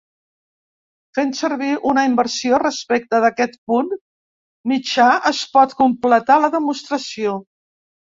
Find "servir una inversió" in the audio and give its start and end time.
1.39-2.59